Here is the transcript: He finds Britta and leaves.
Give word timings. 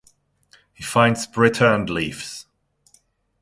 He 0.73 0.81
finds 0.81 1.27
Britta 1.27 1.75
and 1.75 1.87
leaves. 1.87 2.47